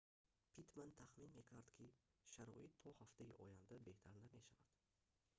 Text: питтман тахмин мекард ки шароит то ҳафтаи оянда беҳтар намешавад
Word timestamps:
питтман 0.53 0.89
тахмин 0.99 1.29
мекард 1.37 1.67
ки 1.75 1.85
шароит 2.33 2.73
то 2.83 2.89
ҳафтаи 2.99 3.37
оянда 3.43 3.75
беҳтар 3.87 4.09
намешавад 4.19 4.59